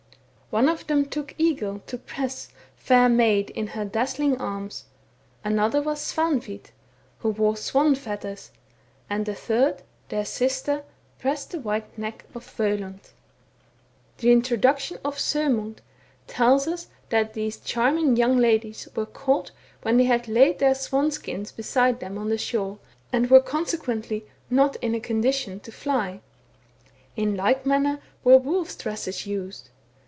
[0.53, 3.85] One of them took Egil to press, Fair maid, in her.
[3.85, 4.83] Dazzling arms.
[5.45, 6.73] Another was Svanhwit,
[7.19, 8.51] Who wore swan feathers;
[9.09, 10.83] And the third, Their sister,
[11.19, 12.49] Pressed the white Neck of Vcelund.
[12.67, 14.17] 2 18 THE BOOK OF WERE WOLVES.
[14.17, 15.77] The introduction of Soemund
[16.27, 19.51] tells us that these charm ing young ladies were caught
[19.83, 22.77] when they had laid their swan skins heside them on the shore,
[23.13, 26.19] and were conse quently not in a condition to fly.
[27.15, 29.69] In like manner were wolves' dresses used.